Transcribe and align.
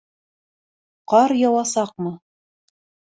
Ҡар 1.13 1.33
яуасаҡмы? 1.39 2.15